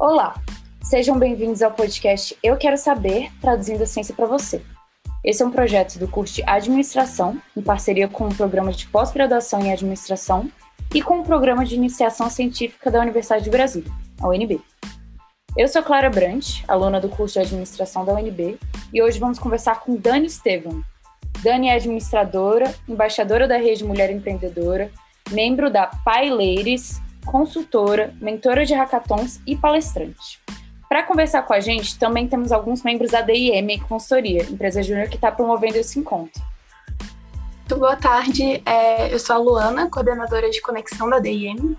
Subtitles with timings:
[0.00, 0.42] Olá,
[0.82, 4.62] sejam bem-vindos ao podcast Eu Quero Saber, traduzindo a ciência para você.
[5.22, 9.60] Esse é um projeto do curso de Administração, em parceria com o programa de pós-graduação
[9.60, 10.50] em Administração
[10.94, 13.92] e com o programa de iniciação científica da Universidade de Brasília,
[14.22, 14.62] a UNB.
[15.54, 18.58] Eu sou Clara Brandt, aluna do curso de Administração da UNB,
[18.94, 20.82] e hoje vamos conversar com Dani Estevam.
[21.42, 24.90] Dani é administradora, embaixadora da Rede Mulher Empreendedora,
[25.30, 30.40] membro da Pai Ladies, consultora, mentora de hackathons e palestrante.
[30.88, 35.14] Para conversar com a gente, também temos alguns membros da DIM Consultoria, empresa júnior que
[35.14, 36.42] está promovendo esse encontro.
[37.58, 41.76] Muito boa tarde, é, eu sou a Luana, coordenadora de conexão da DIM.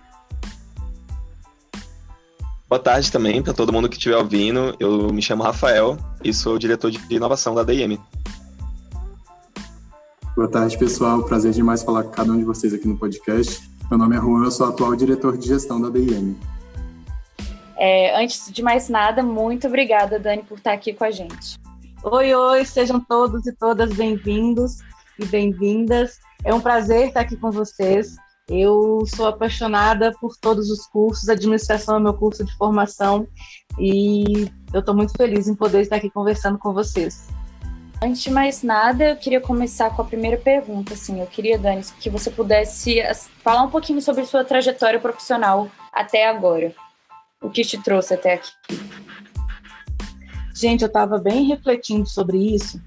[2.70, 4.74] Boa tarde também para todo mundo que estiver ouvindo.
[4.80, 8.00] Eu me chamo Rafael e sou diretor de inovação da DIM.
[10.34, 11.22] Boa tarde, pessoal.
[11.24, 13.70] Prazer demais falar com cada um de vocês aqui no podcast.
[13.92, 16.40] Meu nome é Juan, eu sou atual diretor de gestão da DIM.
[17.78, 21.60] É, antes de mais nada, muito obrigada, Dani, por estar aqui com a gente.
[22.02, 24.78] Oi, oi, sejam todos e todas bem-vindos
[25.20, 26.20] e bem-vindas.
[26.46, 28.16] É um prazer estar aqui com vocês.
[28.48, 33.28] Eu sou apaixonada por todos os cursos, administração é meu curso de formação
[33.78, 37.28] e eu estou muito feliz em poder estar aqui conversando com vocês.
[38.04, 40.96] Antes de mais nada, eu queria começar com a primeira pergunta.
[40.96, 43.00] Assim, eu queria, Dani, que você pudesse
[43.44, 46.74] falar um pouquinho sobre sua trajetória profissional até agora.
[47.40, 48.52] O que te trouxe até aqui?
[50.56, 52.82] Gente, eu estava bem refletindo sobre isso.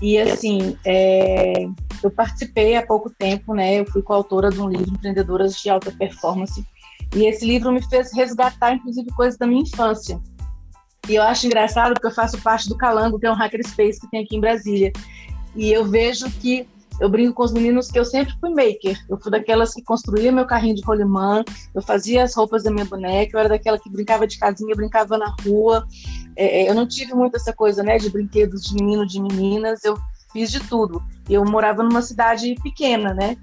[0.00, 1.66] E, assim, é,
[2.00, 3.80] eu participei há pouco tempo, né?
[3.80, 6.64] Eu fui coautora de um livro, Empreendedoras de Alta Performance.
[7.16, 10.20] E esse livro me fez resgatar, inclusive, coisas da minha infância.
[11.08, 14.10] E eu acho engraçado porque eu faço parte do Calango, que é um hackerspace que
[14.10, 14.92] tem aqui em Brasília.
[15.56, 16.66] E eu vejo que
[17.00, 19.02] eu brinco com os meninos que eu sempre fui maker.
[19.08, 21.42] Eu fui daquelas que construía meu carrinho de rolimã,
[21.74, 25.16] eu fazia as roupas da minha boneca, eu era daquela que brincava de casinha, brincava
[25.16, 25.86] na rua.
[26.36, 29.82] É, é, eu não tive muito essa coisa, né, de brinquedos de menino, de meninas.
[29.82, 29.98] Eu
[30.30, 31.02] fiz de tudo.
[31.28, 33.36] Eu morava numa cidade pequena, né?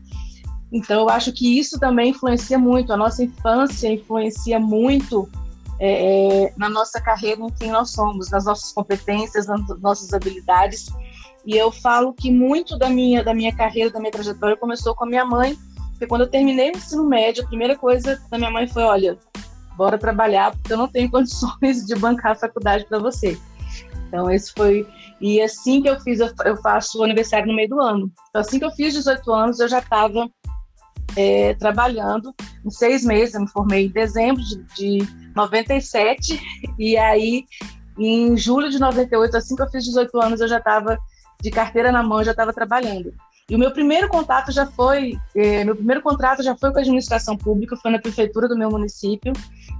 [0.72, 2.94] Então eu acho que isso também influencia muito.
[2.94, 5.28] A nossa infância influencia muito
[5.80, 10.88] é, é, na nossa carreira em quem nós somos, nas nossas competências, nas nossas habilidades.
[11.46, 15.06] E eu falo que muito da minha, da minha carreira, da minha trajetória começou com
[15.06, 15.58] a minha mãe,
[15.92, 19.18] porque quando eu terminei o ensino médio, a primeira coisa da minha mãe foi: olha,
[19.76, 23.38] bora trabalhar, porque eu não tenho condições de bancar a faculdade para você.
[24.08, 24.88] Então, esse foi.
[25.20, 28.12] E assim que eu fiz, eu faço o aniversário no meio do ano.
[28.30, 30.30] Então, assim que eu fiz 18 anos, eu já estava
[31.16, 32.34] é, trabalhando.
[32.66, 36.40] Em seis meses, eu me formei em dezembro de, de 97,
[36.78, 37.46] e aí
[37.98, 40.98] em julho de 98, assim que eu fiz 18 anos, eu já estava
[41.42, 43.14] de carteira na mão, já estava trabalhando.
[43.50, 46.82] E o meu primeiro contato já foi, eh, meu primeiro contrato já foi com a
[46.82, 49.32] administração pública, foi na prefeitura do meu município,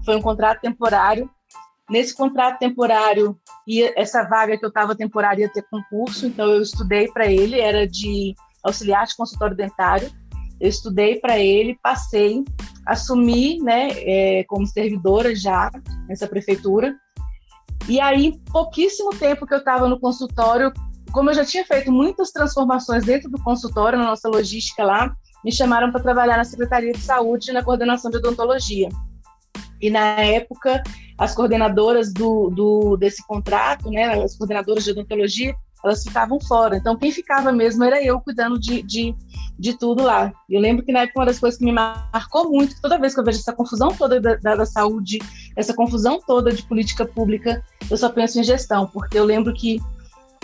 [0.06, 1.30] foi um contrato temporário.
[1.90, 6.62] Nesse contrato temporário, e essa vaga que eu estava temporária ia ter concurso, então eu
[6.62, 10.10] estudei para ele, era de auxiliar de consultório dentário.
[10.60, 12.44] Eu estudei para ele, passei,
[12.88, 15.70] assumi, né, é, como servidora já
[16.08, 16.96] nessa prefeitura.
[17.88, 20.72] E aí, pouquíssimo tempo que eu estava no consultório,
[21.12, 25.52] como eu já tinha feito muitas transformações dentro do consultório, na nossa logística lá, me
[25.52, 28.90] chamaram para trabalhar na Secretaria de Saúde na coordenação de odontologia.
[29.82, 30.82] E na época,
[31.18, 36.78] as coordenadoras do, do, desse contrato, né, as coordenadoras de odontologia, elas ficavam fora.
[36.78, 39.16] Então, quem ficava mesmo era eu cuidando de, de,
[39.58, 40.32] de tudo lá.
[40.50, 43.14] Eu lembro que na época uma das coisas que me marcou muito, que toda vez
[43.14, 45.20] que eu vejo essa confusão toda da, da, da saúde,
[45.56, 49.80] essa confusão toda de política pública, eu só penso em gestão, porque eu lembro que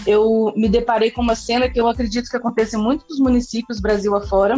[0.06, 4.16] eu me deparei com uma cena que eu acredito que acontece em muitos municípios Brasil
[4.16, 4.56] afora,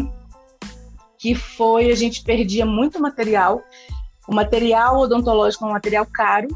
[1.17, 3.63] que foi a gente perdia muito material.
[4.27, 6.47] O material odontológico é um material caro,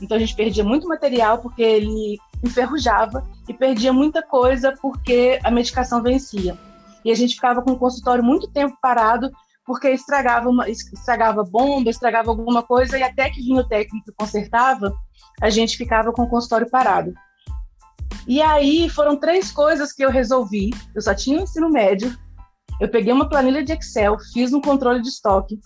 [0.00, 5.50] então a gente perdia muito material porque ele enferrujava e perdia muita coisa porque a
[5.50, 6.56] medicação vencia.
[7.04, 9.30] E a gente ficava com o consultório muito tempo parado
[9.64, 14.94] porque estragava, uma, estragava bomba, estragava alguma coisa e até que vinha o técnico consertava,
[15.42, 17.12] a gente ficava com o consultório parado.
[18.28, 20.70] E aí foram três coisas que eu resolvi.
[20.94, 22.16] Eu só tinha o ensino médio.
[22.80, 25.58] Eu peguei uma planilha de Excel, fiz um controle de estoque,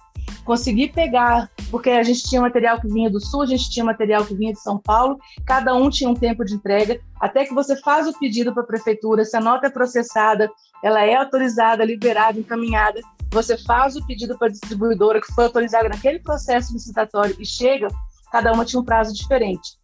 [0.44, 4.24] consegui pegar, porque a gente tinha material que vinha do Sul, a gente tinha material
[4.24, 7.76] que vinha de São Paulo, cada um tinha um tempo de entrega, até que você
[7.80, 10.50] faz o pedido para a prefeitura, se a nota é processada,
[10.82, 13.00] ela é autorizada, liberada, encaminhada,
[13.32, 17.88] você faz o pedido para a distribuidora que foi autorizada naquele processo licitatório e chega,
[18.32, 19.78] cada uma tinha um prazo diferente.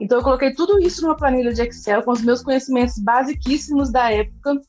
[0.00, 4.10] Então, eu coloquei tudo isso numa planilha de Excel com os meus conhecimentos basiquíssimos da
[4.10, 4.60] época.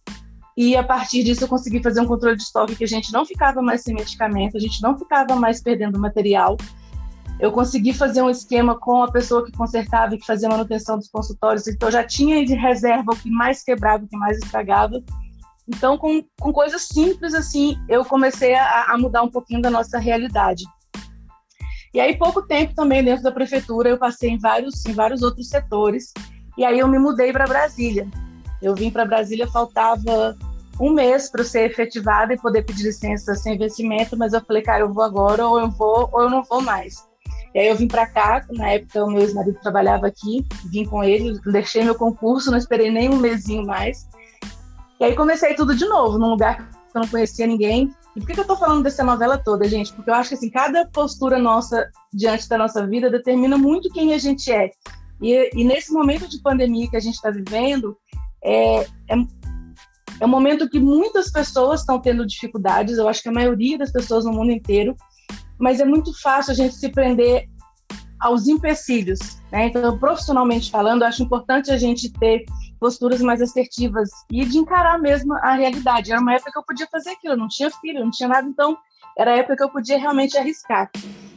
[0.57, 3.25] E a partir disso, eu consegui fazer um controle de estoque que a gente não
[3.25, 6.57] ficava mais sem medicamento, a gente não ficava mais perdendo material.
[7.39, 11.07] eu consegui fazer um esquema com a pessoa que consertava e que fazia manutenção dos
[11.07, 15.01] consultórios, então eu já tinha de reserva o que mais quebrava, o que mais estragava.
[15.67, 19.97] Então, com, com coisas simples assim, eu comecei a, a mudar um pouquinho da nossa
[19.97, 20.63] realidade.
[21.93, 25.49] E aí, pouco tempo também dentro da prefeitura, eu passei em vários, em vários outros
[25.49, 26.13] setores.
[26.57, 28.07] E aí, eu me mudei para Brasília.
[28.61, 30.37] Eu vim para Brasília, faltava
[30.79, 34.81] um mês para ser efetivada e poder pedir licença sem vencimento, mas eu falei, cara,
[34.81, 37.07] eu vou agora, ou eu vou, ou eu não vou mais.
[37.53, 41.03] E aí eu vim para cá, na época o meu ex-marido trabalhava aqui, vim com
[41.03, 44.07] ele, deixei meu concurso, não esperei nem um mesinho mais.
[44.99, 47.93] E aí comecei tudo de novo, num lugar que eu não conhecia ninguém.
[48.15, 49.93] E por que, eu tô falando dessa novela toda, gente?
[49.93, 54.13] Porque eu acho que assim, cada postura nossa diante da nossa vida determina muito quem
[54.13, 54.71] a gente é.
[55.21, 57.97] E, e nesse momento de pandemia que a gente está vivendo,
[58.43, 59.15] é, é,
[60.19, 63.91] é um momento que muitas pessoas estão tendo dificuldades, eu acho que a maioria das
[63.91, 64.95] pessoas no mundo inteiro,
[65.57, 67.47] mas é muito fácil a gente se prender
[68.19, 69.19] aos empecilhos.
[69.51, 69.67] Né?
[69.67, 72.45] Então, profissionalmente falando, acho importante a gente ter
[72.79, 76.11] posturas mais assertivas e de encarar mesmo a realidade.
[76.11, 78.47] Era uma época que eu podia fazer aquilo, eu não tinha filho, não tinha nada,
[78.47, 78.77] então
[79.17, 80.89] era a época que eu podia realmente arriscar.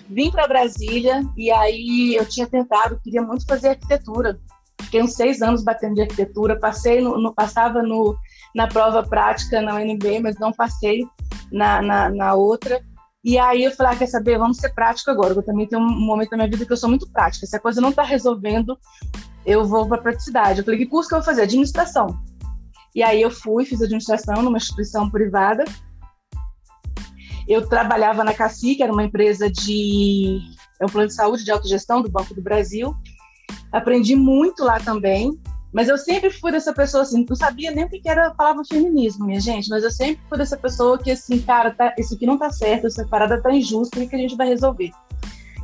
[0.08, 4.38] Vim para Brasília e aí eu tinha tentado, queria muito fazer arquitetura.
[4.82, 8.16] Fiquei uns seis anos batendo de arquitetura, passei no, no passava no,
[8.54, 11.04] na prova prática na UNB, mas não passei
[11.52, 12.80] na, na, na outra.
[13.24, 15.32] E aí eu falei, ah, quer saber, vamos ser prático agora.
[15.32, 17.46] Eu também tenho um momento da minha vida que eu sou muito prática.
[17.46, 18.78] Se a coisa não está resolvendo,
[19.46, 20.58] eu vou para a praticidade.
[20.58, 21.42] Eu falei, que curso que eu vou fazer?
[21.42, 22.18] Administração.
[22.94, 25.64] E aí eu fui, fiz administração numa instituição privada.
[27.48, 30.38] Eu trabalhava na CACI, que era uma empresa de...
[30.80, 32.94] É um plano de saúde de autogestão do Banco do Brasil.
[33.73, 35.38] Aprendi muito lá também.
[35.75, 38.62] Mas eu sempre fui dessa pessoa assim, não sabia nem o que era a palavra
[38.64, 42.25] feminismo, minha gente, mas eu sempre fui dessa pessoa que assim, cara, tá, isso aqui
[42.25, 44.93] não tá certo, essa parada tá injusta, o que a gente vai resolver?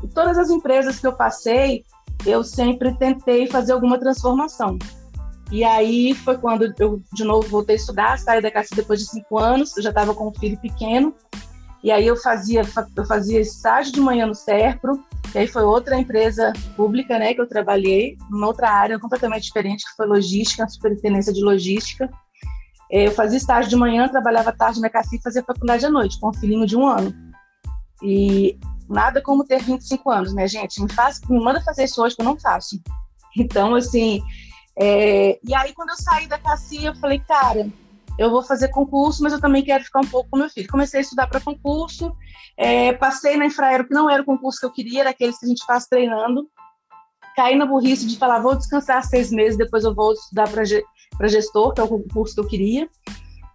[0.03, 1.85] E todas as empresas que eu passei,
[2.27, 4.77] eu sempre tentei fazer alguma transformação.
[5.53, 9.07] E aí foi quando eu, de novo, voltei a estudar, saí da casa depois de
[9.07, 11.15] cinco anos, eu já estava com um filho pequeno,
[11.83, 12.63] e aí eu fazia,
[12.97, 15.03] eu fazia estágio de manhã no Serpro,
[15.35, 19.85] e aí foi outra empresa pública, né, que eu trabalhei, numa outra área completamente diferente,
[19.89, 22.11] que foi logística, superintendência de logística.
[22.91, 26.19] É, eu fazia estágio de manhã, trabalhava tarde na CACI e fazia faculdade à noite,
[26.21, 27.15] com um filhinho de um ano.
[28.03, 30.83] E nada como ter 25 anos, né, gente?
[30.83, 32.81] Me, faz, me manda fazer isso hoje que eu não faço.
[33.39, 34.21] Então, assim,
[34.77, 35.39] é...
[35.45, 37.71] e aí quando eu saí da CACI, eu falei, cara,
[38.19, 40.69] eu vou fazer concurso, mas eu também quero ficar um pouco com meu filho.
[40.69, 42.15] Comecei a estudar para concurso,
[42.57, 45.47] é, passei na Infraero, que não era o concurso que eu queria, era aqueles que
[45.47, 46.49] a gente faz treinando.
[47.37, 51.73] Caí na burrice de falar, vou descansar seis meses, depois eu vou estudar para gestor,
[51.73, 52.89] que é o concurso que eu queria.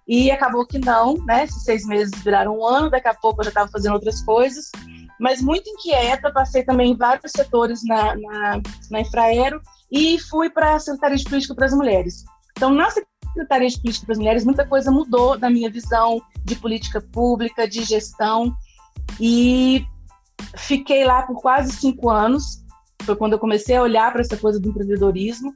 [0.08, 1.44] E acabou que não, né?
[1.44, 4.70] Esses seis meses viraram um ano, daqui a pouco eu já estava fazendo outras coisas.
[5.20, 8.62] Mas muito inquieta, passei também em vários setores na, na,
[8.92, 9.62] na Infraero
[9.92, 12.26] e fui para a Secretaria de Política para as Mulheres.
[12.56, 12.90] Então, na
[13.36, 17.68] Secretaria de Política para as Mulheres, muita coisa mudou na minha visão de política pública,
[17.68, 18.56] de gestão,
[19.20, 19.86] e
[20.56, 22.64] fiquei lá por quase cinco anos.
[23.04, 25.54] Foi quando eu comecei a olhar para essa coisa do empreendedorismo.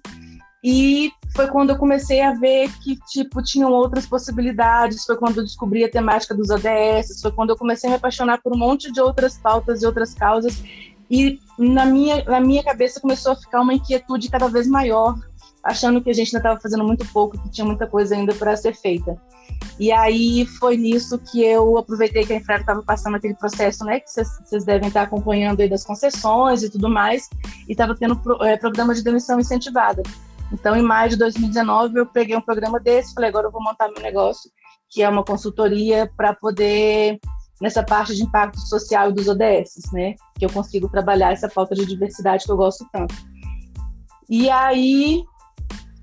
[0.61, 5.43] E foi quando eu comecei a ver que tipo tinham outras possibilidades, foi quando eu
[5.43, 8.92] descobri a temática dos ODS, foi quando eu comecei a me apaixonar por um monte
[8.92, 10.61] de outras pautas e outras causas.
[11.09, 15.15] E na minha na minha cabeça começou a ficar uma inquietude cada vez maior
[15.63, 18.56] achando que a gente ainda estava fazendo muito pouco, que tinha muita coisa ainda para
[18.56, 19.19] ser feita.
[19.80, 23.99] E aí foi nisso que eu aproveitei que a Infraero estava passando aquele processo, né,
[23.99, 27.30] que vocês devem estar acompanhando aí das concessões e tudo mais,
[27.68, 30.04] e estava tendo pro, é, programa de demissão incentivada.
[30.51, 33.87] Então, em maio de 2019, eu peguei um programa desse, falei, agora eu vou montar
[33.89, 34.49] meu negócio,
[34.89, 37.19] que é uma consultoria para poder
[37.61, 41.85] nessa parte de impacto social dos ODS, né, que eu consigo trabalhar essa pauta de
[41.85, 43.13] diversidade que eu gosto tanto.
[44.30, 45.23] E aí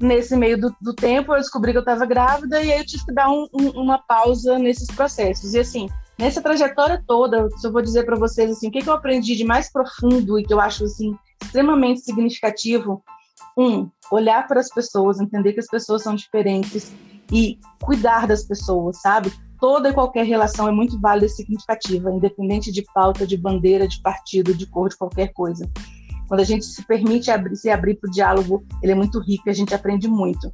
[0.00, 3.04] nesse meio do, do, tempo eu descobri que eu estava grávida e aí eu tive
[3.04, 5.54] que dar um, um, uma pausa nesses processos.
[5.54, 5.88] E assim,
[6.18, 9.44] nessa trajetória toda, eu vou dizer para vocês assim, o que, que eu aprendi de
[9.44, 13.02] mais profundo e que eu acho assim extremamente significativo,
[13.56, 16.92] um, olhar para as pessoas, entender que as pessoas são diferentes
[17.32, 19.32] e cuidar das pessoas, sabe?
[19.58, 24.00] Toda e qualquer relação é muito válida e significativa, independente de pauta, de bandeira, de
[24.02, 25.68] partido, de cor, de qualquer coisa.
[26.28, 29.44] Quando a gente se permite abrir, se abrir para o diálogo, ele é muito rico
[29.46, 30.52] e a gente aprende muito.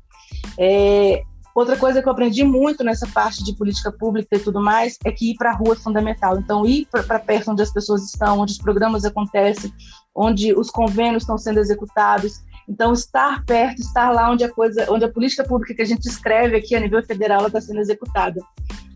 [0.59, 1.23] É,
[1.55, 5.11] outra coisa que eu aprendi muito nessa parte de política pública e tudo mais é
[5.11, 6.39] que ir para a rua é fundamental.
[6.39, 9.73] Então, ir para perto onde as pessoas estão, onde os programas acontecem,
[10.15, 12.43] onde os convênios estão sendo executados.
[12.69, 16.07] Então, estar perto, estar lá onde a coisa, onde a política pública que a gente
[16.07, 18.41] escreve aqui a nível federal está sendo executada.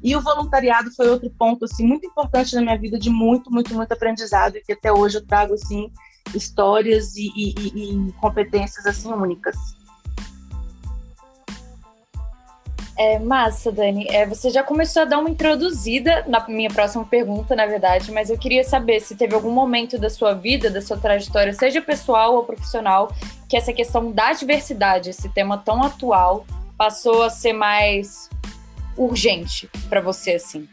[0.02, 3.74] E o voluntariado foi outro ponto assim muito importante na minha vida de muito, muito,
[3.74, 5.90] muito aprendizado e que até hoje eu trago assim
[6.34, 9.56] histórias e, e, e competências assim únicas.
[12.98, 14.06] É, massa, Dani.
[14.08, 18.30] É, você já começou a dar uma introduzida na minha próxima pergunta, na verdade, mas
[18.30, 22.34] eu queria saber se teve algum momento da sua vida, da sua trajetória, seja pessoal
[22.36, 23.12] ou profissional,
[23.50, 26.46] que essa questão da diversidade, esse tema tão atual,
[26.78, 28.30] passou a ser mais
[28.96, 30.66] urgente para você, assim.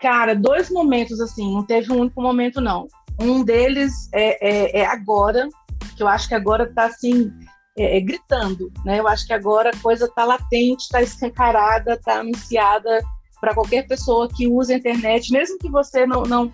[0.00, 2.86] Cara, dois momentos, assim, não teve um único momento, não.
[3.20, 5.48] Um deles é, é, é agora,
[5.96, 7.30] que eu acho que agora está assim
[7.76, 8.98] é, é, gritando, né?
[8.98, 13.02] Eu acho que agora a coisa está latente, está escancarada, está anunciada
[13.40, 16.52] para qualquer pessoa que usa a internet, mesmo que você não, não...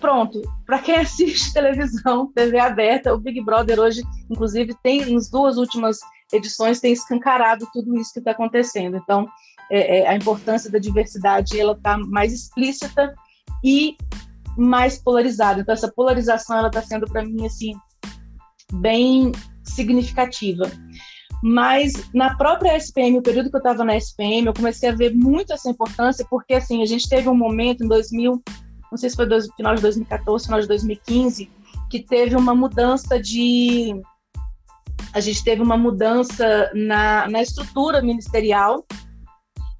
[0.00, 0.40] pronto.
[0.64, 5.98] Para quem assiste televisão, TV aberta, o Big Brother hoje, inclusive, tem nas duas últimas
[6.32, 8.96] edições tem escancarado tudo isso que está acontecendo.
[8.96, 9.28] Então,
[9.70, 13.14] é, é, a importância da diversidade ela está mais explícita
[13.62, 13.96] e
[14.56, 15.60] mais polarizada.
[15.60, 17.72] Então, essa polarização ela está sendo para mim assim
[18.72, 19.32] bem
[19.62, 20.70] significativa.
[21.42, 25.12] Mas na própria SPM, o período que eu estava na SPM, eu comecei a ver
[25.12, 28.40] muito essa importância, porque assim, a gente teve um momento em 2000,
[28.90, 31.50] não sei se foi dois, final de 2014, final de 2015,
[31.90, 34.00] que teve uma mudança de.
[35.12, 38.86] A gente teve uma mudança na, na estrutura ministerial,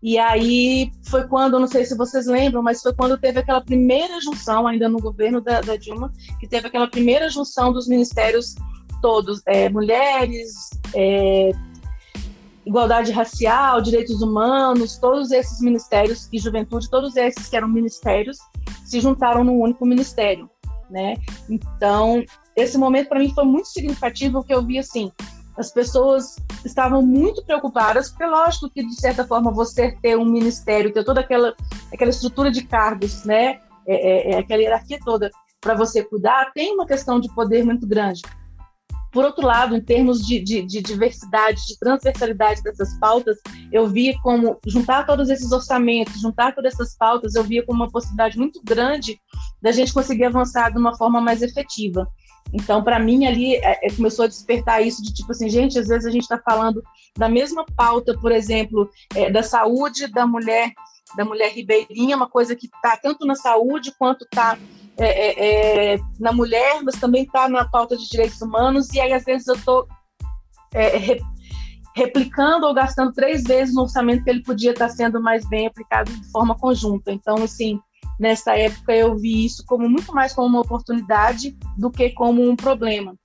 [0.03, 4.21] e aí foi quando, não sei se vocês lembram, mas foi quando teve aquela primeira
[4.21, 8.57] junção, ainda no governo da, da Dilma, que teve aquela primeira junção dos ministérios
[9.01, 11.51] todos, é, mulheres, é,
[12.67, 18.39] igualdade racial, direitos humanos, todos esses ministérios e juventude, todos esses que eram ministérios,
[18.85, 20.51] se juntaram num único ministério,
[20.91, 21.17] né?
[21.49, 22.25] Então,
[22.57, 25.13] esse momento para mim foi muito significativo, porque eu vi assim,
[25.57, 30.93] as pessoas estavam muito preocupadas, porque lógico que de certa forma você ter um ministério,
[30.93, 31.55] ter toda aquela
[31.93, 33.61] aquela estrutura de cargos, né?
[33.87, 35.31] É, é, é aquela hierarquia toda
[35.61, 38.21] para você cuidar, tem uma questão de poder muito grande.
[39.13, 43.37] Por outro lado, em termos de, de, de, diversidade, de transversalidade dessas pautas,
[43.71, 47.91] eu via como juntar todos esses orçamentos, juntar todas essas pautas, eu via como uma
[47.91, 49.21] possibilidade muito grande
[49.61, 52.09] da gente conseguir avançar de uma forma mais efetiva.
[52.53, 55.89] Então, para mim, ali é, é, começou a despertar isso de tipo assim, gente, às
[55.89, 56.83] vezes a gente está falando
[57.17, 60.73] da mesma pauta, por exemplo, é, da saúde da mulher,
[61.17, 64.59] da mulher ribeirinha, uma coisa que está tanto na saúde quanto está
[64.99, 69.13] é, é, é, na mulher, mas também está na pauta de direitos humanos, e aí
[69.13, 69.89] às vezes eu estou
[70.75, 71.21] re,
[71.97, 75.67] replicando ou gastando três vezes no orçamento que ele podia estar tá sendo mais bem
[75.67, 77.11] aplicado de forma conjunta.
[77.11, 77.81] Então, assim,
[78.23, 82.55] nessa época eu vi isso como muito mais como uma oportunidade do que como um
[82.55, 83.17] problema.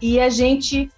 [0.00, 0.88] E a gente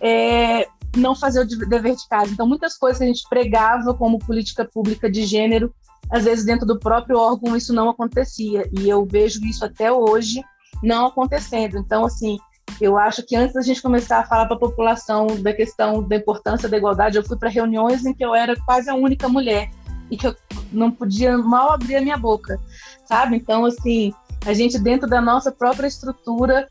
[0.00, 2.32] é, não fazer o dever de casa.
[2.32, 5.72] Então, muitas coisas que a gente pregava como política pública de gênero
[6.10, 10.42] às vezes dentro do próprio órgão isso não acontecia e eu vejo isso até hoje
[10.82, 11.78] não acontecendo.
[11.78, 12.36] Então, assim,
[12.80, 16.16] eu acho que antes da gente começar a falar para a população da questão da
[16.16, 19.70] importância da igualdade, eu fui para reuniões em que eu era quase a única mulher
[20.10, 20.34] e que eu
[20.72, 22.58] não podia mal abrir a minha boca,
[23.04, 23.36] sabe?
[23.36, 24.12] Então, assim,
[24.44, 26.68] a gente dentro da nossa própria estrutura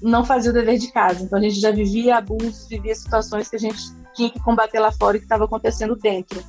[0.00, 1.22] não fazia o dever de casa.
[1.22, 3.80] Então, a gente já vivia abusos, vivia situações que a gente
[4.14, 6.42] tinha que combater lá fora e que estava acontecendo dentro.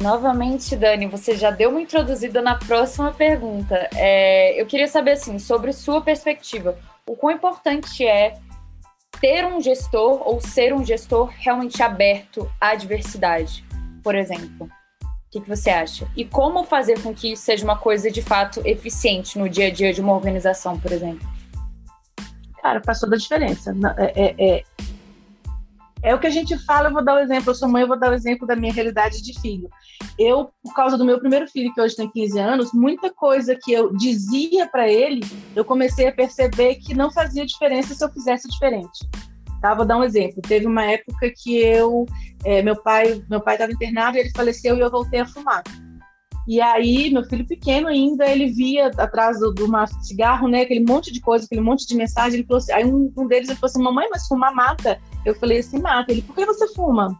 [0.00, 3.88] Novamente, Dani, você já deu uma introduzida na próxima pergunta.
[3.94, 8.38] É, eu queria saber, assim, sobre sua perspectiva, o quão importante é
[9.20, 13.64] ter um gestor ou ser um gestor realmente aberto à diversidade,
[14.02, 14.68] por exemplo.
[15.02, 16.08] O que, que você acha?
[16.16, 19.70] E como fazer com que isso seja uma coisa de fato eficiente no dia a
[19.70, 21.28] dia de uma organização, por exemplo?
[22.60, 23.74] Cara, faz toda a diferença.
[23.96, 24.64] É, é, é
[26.02, 27.82] é o que a gente fala, eu vou dar o um exemplo, eu sou mãe,
[27.82, 29.68] eu vou dar o um exemplo da minha realidade de filho.
[30.18, 33.72] Eu, por causa do meu primeiro filho, que hoje tem 15 anos, muita coisa que
[33.72, 35.20] eu dizia para ele,
[35.54, 39.08] eu comecei a perceber que não fazia diferença se eu fizesse diferente.
[39.60, 39.74] Tá?
[39.74, 40.40] Vou dar um exemplo.
[40.40, 42.06] Teve uma época que eu,
[42.44, 45.62] é, meu pai, meu pai estava internado, ele faleceu e eu voltei a fumar.
[46.50, 50.62] E aí, meu filho pequeno ainda, ele via atrás do, do maço de cigarro, né,
[50.62, 52.40] aquele monte de coisa, aquele monte de mensagem.
[52.40, 55.00] Ele falou assim, aí um, um deles ele falou assim: Mamãe, mas fumar mata?
[55.24, 56.10] Eu falei assim: mata.
[56.10, 57.16] Ele, por que você fuma?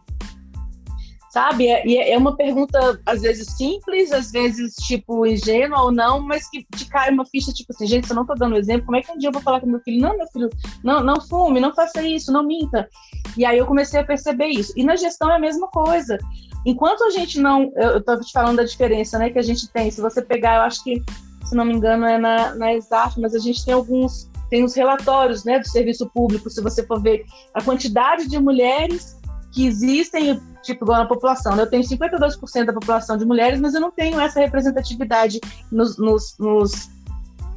[1.31, 1.67] Sabe?
[1.67, 6.19] É, e é, é uma pergunta, às vezes simples, às vezes, tipo, ingênua ou não,
[6.19, 8.85] mas que te cai uma ficha, tipo assim, gente, se eu não tô dando exemplo,
[8.85, 10.01] como é que um dia eu vou falar com meu filho?
[10.01, 10.49] Não, meu filho,
[10.83, 12.89] não, não fume, não faça isso, não minta.
[13.37, 14.73] E aí eu comecei a perceber isso.
[14.75, 16.17] E na gestão é a mesma coisa.
[16.65, 17.71] Enquanto a gente não.
[17.75, 19.89] Eu estou te falando da diferença né, que a gente tem.
[19.89, 21.01] Se você pegar, eu acho que,
[21.45, 24.75] se não me engano, é na, na Exaf, mas a gente tem alguns tem os
[24.75, 27.23] relatórios né, do serviço público, se você for ver
[27.53, 29.17] a quantidade de mulheres
[29.53, 31.55] que existem, tipo, igual na população.
[31.55, 31.63] Né?
[31.63, 35.39] Eu tenho 52% da população de mulheres, mas eu não tenho essa representatividade
[35.71, 36.89] nos, nos, nos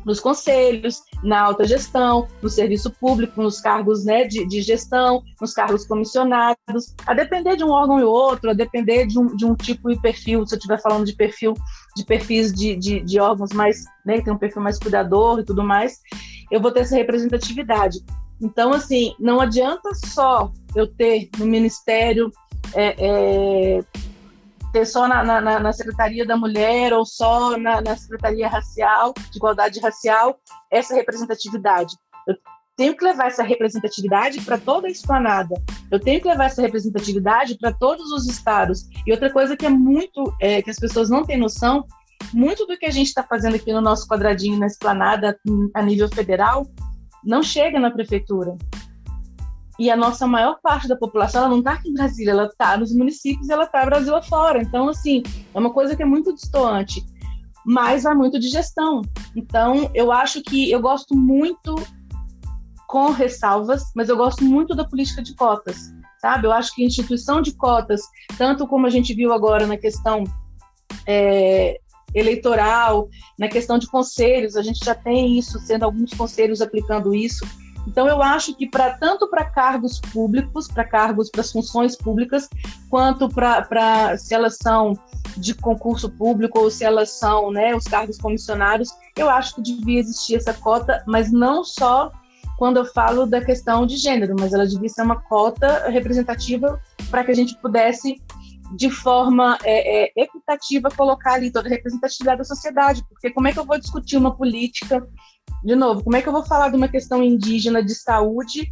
[0.04, 5.54] nos conselhos, na alta gestão, no serviço público, nos cargos né, de, de, gestão, nos
[5.54, 9.54] cargos comissionados, a depender de um órgão e outro, a depender de um, de um
[9.54, 11.54] tipo e perfil, se eu estiver falando de perfil,
[11.96, 15.44] de perfis de, de, de órgãos mais, né, que tem um perfil mais cuidador e
[15.44, 16.00] tudo mais,
[16.50, 18.04] eu vou ter essa representatividade.
[18.40, 22.30] Então, assim, não adianta só eu ter no Ministério
[22.74, 23.84] é, é,
[24.72, 29.38] ter só na, na, na, Secretaria da Mulher ou só na, na Secretaria Racial, de
[29.38, 30.38] Igualdade Racial,
[30.70, 31.96] essa representatividade.
[32.26, 32.36] Eu
[32.76, 35.54] tenho que levar essa representatividade para toda a esplanada.
[35.90, 38.88] Eu tenho que levar essa representatividade para todos os estados.
[39.06, 41.84] E outra coisa que é muito, é, que as pessoas não têm noção,
[42.32, 45.38] muito do que a gente está fazendo aqui no nosso quadradinho na esplanada
[45.74, 46.66] a nível federal
[47.24, 48.56] não chega na prefeitura.
[49.78, 52.76] E a nossa maior parte da população ela não está aqui em Brasília, ela está
[52.76, 54.62] nos municípios, ela está Brasil afora.
[54.62, 57.04] Então, assim, é uma coisa que é muito distante,
[57.66, 59.02] mas vai muito de gestão.
[59.34, 61.74] Então, eu acho que eu gosto muito,
[62.86, 66.46] com ressalvas, mas eu gosto muito da política de cotas, sabe?
[66.46, 68.00] Eu acho que a instituição de cotas,
[68.38, 70.22] tanto como a gente viu agora na questão
[71.04, 71.80] é,
[72.14, 77.44] eleitoral, na questão de conselhos, a gente já tem isso, sendo alguns conselhos aplicando isso
[77.86, 82.48] então, eu acho que para tanto para cargos públicos, para cargos, para as funções públicas,
[82.88, 84.94] quanto para se elas são
[85.36, 90.00] de concurso público ou se elas são né, os cargos comissionados, eu acho que devia
[90.00, 92.12] existir essa cota, mas não só
[92.56, 97.24] quando eu falo da questão de gênero, mas ela devia ser uma cota representativa para
[97.24, 98.22] que a gente pudesse,
[98.76, 103.52] de forma é, é, equitativa, colocar ali toda a representatividade da sociedade, porque como é
[103.52, 105.06] que eu vou discutir uma política
[105.64, 108.70] de novo, como é que eu vou falar de uma questão indígena de saúde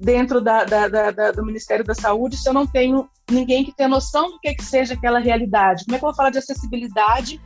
[0.00, 3.88] dentro da, da, da, do Ministério da Saúde se eu não tenho ninguém que tenha
[3.88, 5.84] noção do que, que seja aquela realidade?
[5.84, 7.40] Como é que eu vou falar de acessibilidade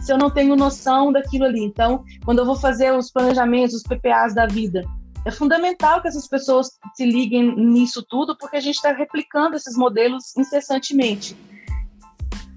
[0.00, 1.64] se eu não tenho noção daquilo ali?
[1.64, 4.84] Então, quando eu vou fazer os planejamentos, os PPAs da vida,
[5.26, 9.76] é fundamental que essas pessoas se liguem nisso tudo, porque a gente está replicando esses
[9.76, 11.36] modelos incessantemente.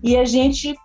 [0.03, 0.75] E a gente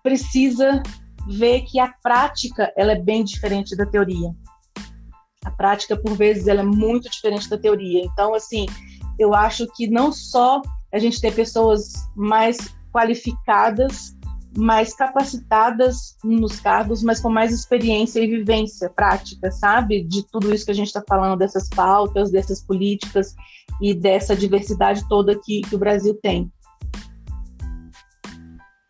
[0.00, 0.80] precisa
[1.28, 4.30] vê que a prática ela é bem diferente da teoria.
[5.44, 8.04] A prática, por vezes, ela é muito diferente da teoria.
[8.04, 8.66] Então, assim,
[9.18, 10.62] eu acho que não só
[10.94, 12.56] a gente ter pessoas mais
[12.92, 14.16] qualificadas,
[14.58, 20.02] mais capacitadas nos cargos, mas com mais experiência e vivência prática, sabe?
[20.02, 23.34] De tudo isso que a gente está falando, dessas pautas, dessas políticas
[23.80, 26.50] e dessa diversidade toda que, que o Brasil tem.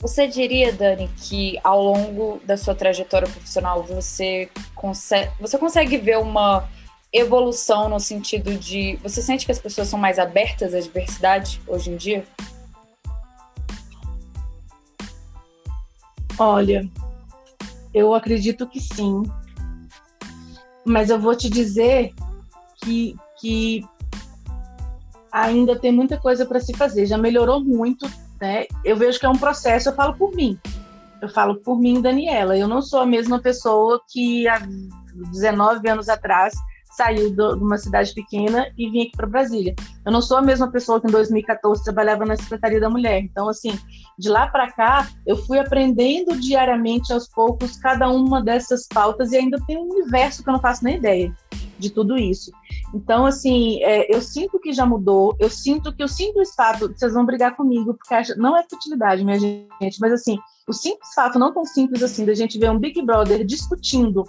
[0.00, 6.18] Você diria, Dani, que ao longo da sua trajetória profissional você consegue, você consegue ver
[6.18, 6.68] uma
[7.12, 8.96] evolução no sentido de.
[9.02, 12.24] Você sente que as pessoas são mais abertas à diversidade hoje em dia?
[16.38, 16.88] Olha,
[17.92, 19.22] eu acredito que sim.
[20.85, 22.14] Mas eu vou te dizer
[22.77, 23.85] que, que
[25.33, 27.07] ainda tem muita coisa para se fazer.
[27.07, 28.09] Já melhorou muito
[28.40, 28.66] né?
[28.85, 30.59] Eu vejo que é um processo, eu falo por mim.
[31.20, 32.57] Eu falo por mim, Daniela.
[32.57, 34.61] Eu não sou a mesma pessoa que há
[35.33, 36.55] 19 anos atrás
[36.98, 39.74] saiu do, de uma cidade pequena e vim aqui para Brasília.
[40.04, 43.20] Eu não sou a mesma pessoa que em 2014 trabalhava na Secretaria da Mulher.
[43.20, 43.78] Então, assim,
[44.18, 49.37] de lá para cá, eu fui aprendendo diariamente, aos poucos, cada uma dessas pautas e
[49.37, 51.32] ainda tem um universo que eu não faço nem ideia
[51.78, 52.50] de tudo isso.
[52.92, 57.12] Então, assim, é, eu sinto que já mudou, eu sinto que o simples fato, vocês
[57.12, 61.52] vão brigar comigo, porque não é futilidade, minha gente, mas assim, o simples fato, não
[61.52, 64.24] tão simples assim, da gente ver um Big Brother discutindo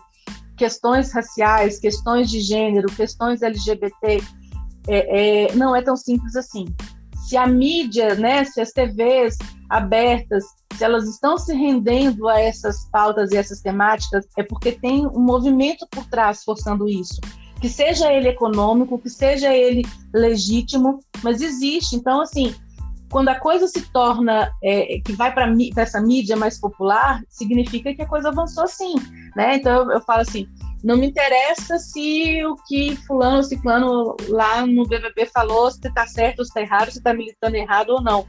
[0.59, 4.21] questões raciais, questões de gênero, questões LGBT,
[4.87, 6.65] é, é, não é tão simples assim.
[7.25, 9.37] Se a mídia, né, se as TVs
[9.69, 10.43] abertas,
[10.75, 15.21] se elas estão se rendendo a essas pautas e essas temáticas, é porque tem um
[15.21, 17.21] movimento por trás forçando isso
[17.59, 21.95] que seja ele econômico, que seja ele legítimo, mas existe.
[21.95, 22.55] Então, assim,
[23.09, 28.01] quando a coisa se torna, é, que vai para essa mídia mais popular, significa que
[28.01, 28.95] a coisa avançou sim,
[29.35, 29.55] né?
[29.55, 30.47] Então, eu, eu falo assim,
[30.83, 36.43] não me interessa se o que fulano, ciclano lá no BBB falou, se está certo
[36.43, 38.25] se está errado, se está militando errado ou não.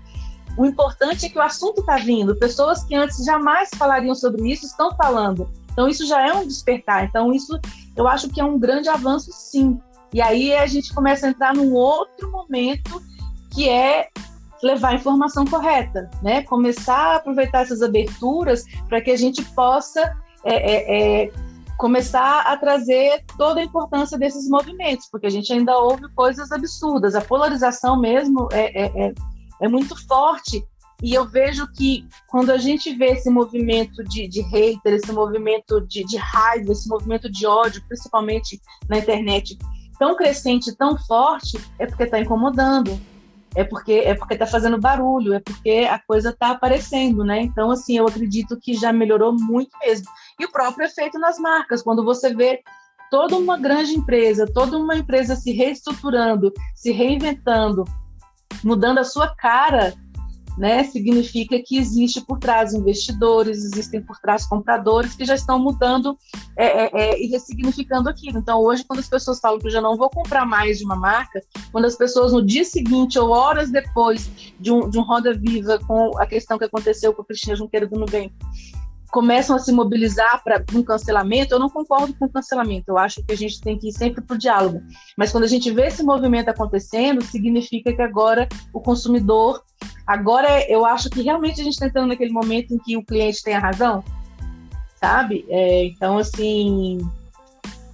[0.57, 2.35] O importante é que o assunto está vindo.
[2.37, 5.49] Pessoas que antes jamais falariam sobre isso estão falando.
[5.73, 7.05] Então, isso já é um despertar.
[7.05, 7.59] Então, isso
[7.97, 9.79] eu acho que é um grande avanço, sim.
[10.13, 13.01] E aí a gente começa a entrar num outro momento
[13.53, 14.09] que é
[14.63, 16.43] levar a informação correta, né?
[16.43, 20.01] Começar a aproveitar essas aberturas para que a gente possa
[20.45, 21.33] é, é, é,
[21.77, 27.15] começar a trazer toda a importância desses movimentos, porque a gente ainda ouve coisas absurdas.
[27.15, 29.15] A polarização mesmo é, é, é,
[29.63, 30.65] é muito forte.
[31.03, 35.81] E eu vejo que quando a gente vê esse movimento de, de hater, esse movimento
[35.87, 39.57] de, de raiva, esse movimento de ódio, principalmente na internet,
[39.99, 43.01] tão crescente, tão forte, é porque está incomodando
[43.55, 47.41] é porque é porque está fazendo barulho, é porque a coisa está aparecendo, né?
[47.41, 50.07] Então, assim, eu acredito que já melhorou muito mesmo.
[50.39, 52.61] E o próprio efeito nas marcas, quando você vê
[53.11, 57.85] toda uma grande empresa, toda uma empresa se reestruturando, se reinventando,
[58.63, 59.95] mudando a sua cara,
[60.57, 66.17] né, significa que existe por trás investidores, existem por trás compradores que já estão mudando
[66.57, 68.39] é, é, é, e ressignificando aquilo.
[68.39, 70.97] Então, hoje, quando as pessoas falam que eu já não vou comprar mais de uma
[70.97, 71.41] marca,
[71.73, 75.79] quando as pessoas no dia seguinte ou horas depois de um, de um Roda Viva
[75.87, 78.33] com a questão que aconteceu com a Cristina Junqueira do Nubank,
[79.11, 82.85] começam a se mobilizar para um cancelamento, eu não concordo com o cancelamento.
[82.89, 84.83] Eu acho que a gente tem que ir sempre para o diálogo.
[85.17, 89.63] Mas quando a gente vê esse movimento acontecendo, significa que agora o consumidor.
[90.07, 93.43] Agora eu acho que realmente a gente está entrando naquele momento em que o cliente
[93.43, 94.03] tem a razão,
[95.01, 95.45] sabe?
[95.49, 96.99] É, então, assim,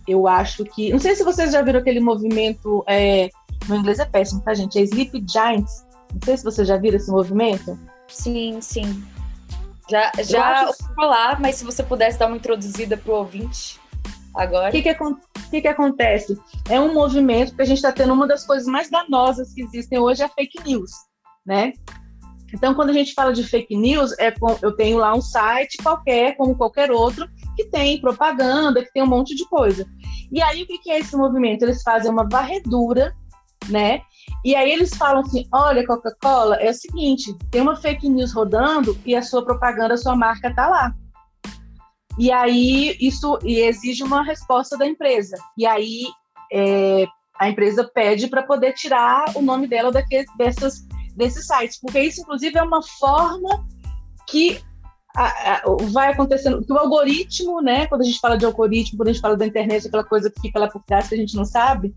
[0.06, 0.92] eu acho que.
[0.92, 2.84] Não sei se vocês já viram aquele movimento.
[2.86, 3.28] É,
[3.68, 4.78] inglês é péssimo, tá, gente?
[4.78, 5.84] É Sleep Giants.
[6.12, 7.78] Não sei se vocês já viram esse movimento.
[8.08, 9.02] Sim, sim.
[9.88, 13.80] Já, já ouvi falar, mas se você pudesse dar uma introduzida para o ouvinte
[14.34, 14.68] agora.
[14.68, 14.94] O que, que,
[15.50, 16.38] que, que, acontece?
[16.68, 19.98] É um movimento que a gente está tendo uma das coisas mais danosas que existem
[19.98, 20.90] hoje é a fake news,
[21.44, 21.72] né?
[22.52, 25.78] Então, quando a gente fala de fake news, é com, eu tenho lá um site
[25.82, 29.86] qualquer, como qualquer outro, que tem propaganda, que tem um monte de coisa.
[30.30, 31.62] E aí, o que, que é esse movimento?
[31.62, 33.14] Eles fazem uma varredura,
[33.68, 34.00] né?
[34.44, 38.96] E aí eles falam assim: olha, Coca-Cola, é o seguinte, tem uma fake news rodando
[39.04, 40.94] e a sua propaganda, a sua marca está lá.
[42.18, 45.36] E aí isso e exige uma resposta da empresa.
[45.56, 46.06] E aí
[46.52, 47.06] é,
[47.38, 52.22] a empresa pede para poder tirar o nome dela daqueles, dessas, desses sites, porque isso,
[52.22, 53.66] inclusive, é uma forma
[54.28, 54.60] que
[55.16, 59.08] a, a, vai acontecendo, que o algoritmo, né, quando a gente fala de algoritmo, quando
[59.08, 61.34] a gente fala da internet, aquela coisa que fica lá por trás que a gente
[61.34, 61.94] não sabe,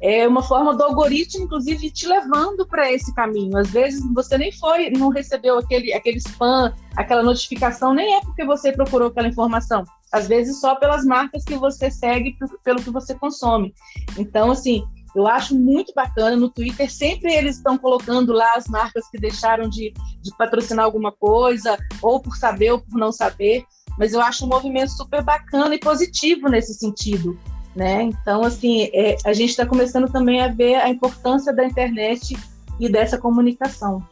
[0.00, 3.56] é uma forma do algoritmo, inclusive, te levando para esse caminho.
[3.56, 8.44] Às vezes você nem foi, não recebeu aquele, aquele spam, aquela notificação, nem é porque
[8.44, 9.84] você procurou aquela informação.
[10.12, 13.74] Às vezes só pelas marcas que você segue, pelo que você consome.
[14.16, 19.08] Então, assim, eu acho muito bacana no Twitter, sempre eles estão colocando lá as marcas
[19.08, 19.92] que deixaram de,
[20.22, 23.64] de patrocinar alguma coisa, ou por saber ou por não saber,
[23.98, 27.38] mas eu acho um movimento super bacana e positivo nesse sentido.
[27.74, 28.02] Né?
[28.02, 32.36] Então, assim, é, a gente está começando também a ver a importância da internet
[32.80, 34.02] e dessa comunicação.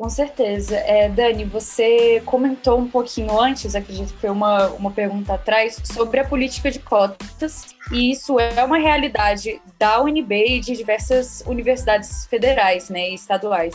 [0.00, 0.76] Com certeza.
[0.76, 6.18] É, Dani, você comentou um pouquinho antes, acredito que foi uma, uma pergunta atrás, sobre
[6.20, 12.24] a política de cotas, e isso é uma realidade da UNB e de diversas universidades
[12.24, 13.74] federais né, e estaduais.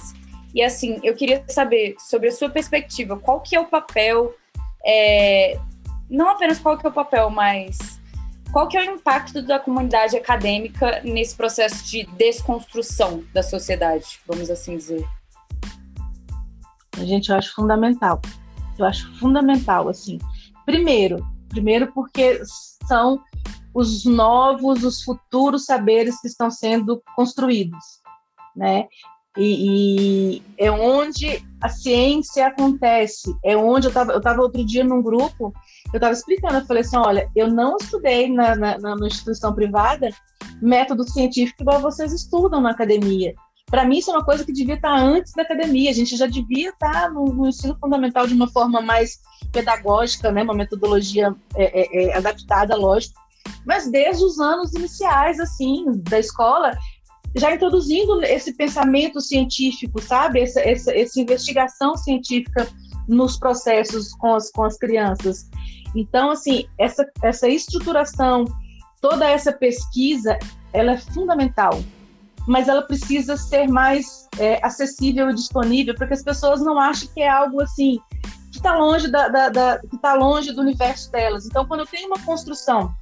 [0.51, 4.33] E assim, eu queria saber sobre a sua perspectiva, qual que é o papel,
[4.83, 5.59] é,
[6.09, 7.77] não apenas qual que é o papel, mas
[8.51, 14.49] qual que é o impacto da comunidade acadêmica nesse processo de desconstrução da sociedade, vamos
[14.49, 15.05] assim dizer?
[17.03, 18.21] Gente, eu acho fundamental.
[18.77, 20.17] Eu acho fundamental, assim.
[20.65, 22.41] Primeiro, primeiro porque
[22.87, 23.21] são
[23.73, 28.01] os novos, os futuros saberes que estão sendo construídos,
[28.55, 28.87] né?
[29.37, 34.81] E, e é onde a ciência acontece, é onde eu estava eu tava outro dia
[34.81, 35.53] num grupo,
[35.91, 40.09] eu estava explicando, eu falei assim, olha, eu não estudei na, na, na instituição privada
[40.61, 43.33] método científico igual vocês estudam na academia.
[43.67, 45.89] Para mim, isso é uma coisa que devia estar antes da academia.
[45.89, 49.19] A gente já devia estar no, no ensino fundamental de uma forma mais
[49.51, 50.43] pedagógica, né?
[50.43, 53.19] uma metodologia é, é, é, adaptada, lógico.
[53.65, 56.77] Mas desde os anos iniciais, assim, da escola,
[57.35, 60.41] já introduzindo esse pensamento científico, sabe?
[60.41, 62.67] Essa, essa, essa investigação científica
[63.07, 65.49] nos processos com as, com as crianças.
[65.95, 68.45] Então, assim, essa, essa estruturação,
[69.01, 70.37] toda essa pesquisa,
[70.71, 71.81] ela é fundamental
[72.47, 77.09] mas ela precisa ser mais é, acessível e disponível para que as pessoas não achem
[77.13, 77.99] que é algo assim
[78.51, 81.45] que está longe da, da, da que está longe do universo delas.
[81.45, 82.93] Então, quando eu tenho uma construção,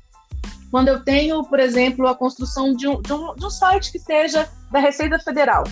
[0.71, 3.99] quando eu tenho, por exemplo, a construção de um, de um, de um site que
[3.99, 5.63] seja da Receita Federal,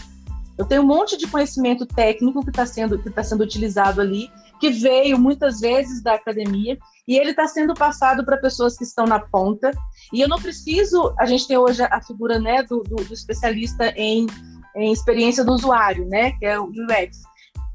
[0.57, 4.29] eu tenho um monte de conhecimento técnico que está sendo que está sendo utilizado ali,
[4.61, 9.05] que veio muitas vezes da academia e ele está sendo passado para pessoas que estão
[9.05, 9.71] na ponta.
[10.13, 11.15] E eu não preciso.
[11.19, 14.27] A gente tem hoje a figura né, do, do, do especialista em,
[14.75, 17.23] em experiência do usuário, né, que é o UX.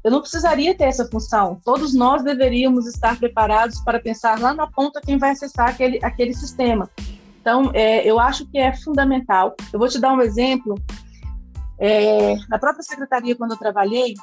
[0.01, 1.59] eu não precisaria ter essa função.
[1.65, 6.33] Todos nós deveríamos estar preparados para pensar lá na ponta quem vai acessar aquele, aquele
[6.33, 6.89] sistema.
[7.41, 9.55] Então, é, eu acho que é fundamental.
[9.73, 10.75] Eu vou te dar um exemplo.
[11.79, 14.15] É, na própria secretaria, quando eu trabalhei,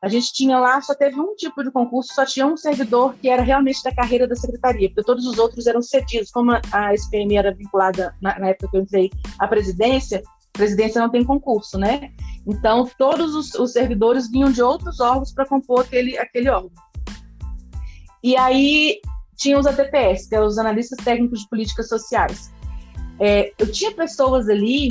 [0.00, 3.28] a gente tinha lá, só teve um tipo de concurso, só tinha um servidor que
[3.28, 6.30] era realmente da carreira da secretaria, porque todos os outros eram cedidos.
[6.30, 11.10] Como a SPM era vinculada, na, na época que eu entrei, à presidência, presidência não
[11.10, 12.12] tem concurso, né?
[12.46, 16.70] Então, todos os, os servidores vinham de outros órgãos para compor aquele, aquele órgão.
[18.22, 19.00] E aí,
[19.36, 22.52] tinha os ATPS, que são os Analistas Técnicos de Políticas Sociais.
[23.20, 24.90] É, eu tinha pessoas ali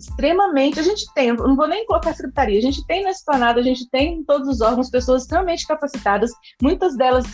[0.00, 0.80] extremamente.
[0.80, 3.62] A gente tem, não vou nem colocar a secretaria, a gente tem na esplanada, a
[3.62, 7.24] gente tem em todos os órgãos pessoas extremamente capacitadas, muitas delas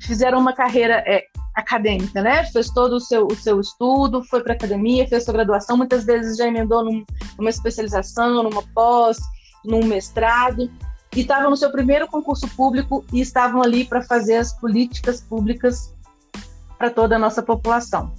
[0.00, 1.24] fizeram uma carreira é,
[1.54, 2.44] acadêmica, né?
[2.46, 6.36] Fez todo o seu, o seu estudo, foi para academia, fez sua graduação, muitas vezes
[6.36, 7.04] já emendou num,
[7.38, 9.18] numa especialização, numa pós,
[9.64, 10.70] num mestrado,
[11.14, 15.94] e estavam no seu primeiro concurso público e estavam ali para fazer as políticas públicas
[16.76, 18.12] para toda a nossa população.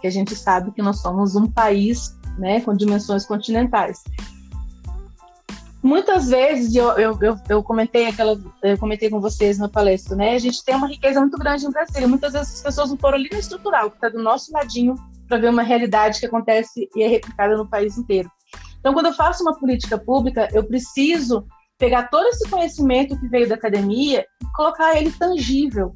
[0.00, 4.02] Que a gente sabe que nós somos um país né, com dimensões continentais.
[5.82, 10.34] Muitas vezes, eu, eu, eu, eu, comentei aquela, eu comentei com vocês na palestra, né,
[10.34, 12.08] a gente tem uma riqueza muito grande em Brasília.
[12.08, 14.96] Muitas vezes as pessoas não foram ali no estrutural, que está do nosso ladinho,
[15.28, 18.30] para ver uma realidade que acontece e é replicada no país inteiro.
[18.78, 21.46] Então, quando eu faço uma política pública, eu preciso
[21.78, 25.94] pegar todo esse conhecimento que veio da academia e colocar ele tangível,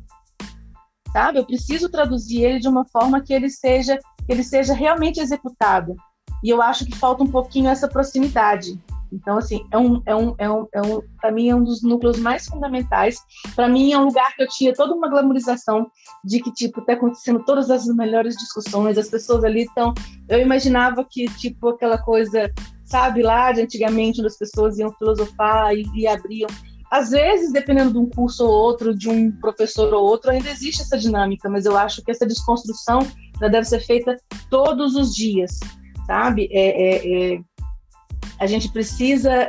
[1.12, 1.38] sabe?
[1.38, 3.98] Eu preciso traduzir ele de uma forma que ele seja,
[4.28, 5.94] ele seja realmente executado.
[6.42, 8.78] E eu acho que falta um pouquinho essa proximidade.
[9.12, 11.82] Então, assim, é um, é um, é um, é um para mim é um dos
[11.82, 13.18] núcleos mais fundamentais.
[13.54, 15.90] Para mim é um lugar que eu tinha toda uma glamorização
[16.24, 19.92] de que tipo tá acontecendo todas as melhores discussões, as pessoas ali estão.
[20.28, 22.52] Eu imaginava que tipo aquela coisa,
[22.84, 26.48] sabe, lá de antigamente, onde as pessoas iam filosofar e, e abriam.
[26.90, 30.82] Às vezes, dependendo de um curso ou outro, de um professor ou outro, ainda existe
[30.82, 32.98] essa dinâmica, mas eu acho que essa desconstrução
[33.38, 34.16] deve ser feita
[34.50, 35.60] todos os dias
[36.10, 36.48] sabe?
[36.50, 37.40] É, é, é,
[38.40, 39.48] a gente precisa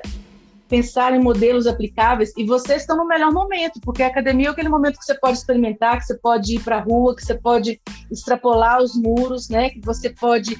[0.69, 4.69] pensar em modelos aplicáveis e vocês estão no melhor momento, porque a academia é aquele
[4.69, 7.81] momento que você pode experimentar, que você pode ir para a rua, que você pode
[8.11, 9.71] extrapolar os muros, né?
[9.71, 10.55] Que você pode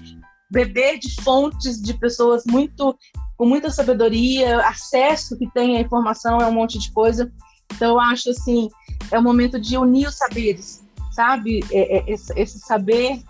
[0.49, 2.97] beber de fontes de pessoas muito
[3.37, 7.31] com muita sabedoria, acesso que tem à informação é um monte de coisa.
[7.75, 8.69] Então eu acho assim
[9.11, 11.59] é o momento de unir os saberes, sabe?
[11.71, 13.21] É, é, esse, esse saber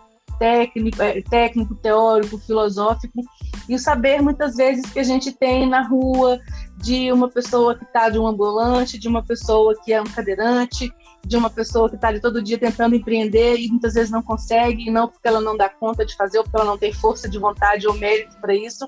[0.41, 3.21] técnico, é, técnico, teórico, filosófico,
[3.69, 6.39] e o saber muitas vezes que a gente tem na rua
[6.77, 10.91] de uma pessoa que está de um ambulante, de uma pessoa que é um cadeirante,
[11.23, 15.07] de uma pessoa que está todo dia tentando empreender e muitas vezes não consegue, não
[15.07, 17.87] porque ela não dá conta de fazer, ou porque ela não tem força de vontade
[17.87, 18.87] ou mérito para isso,